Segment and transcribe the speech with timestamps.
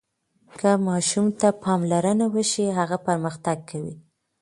[0.59, 3.95] که ماشوم ته پاملرنه وشي، هغه پرمختګ کوي.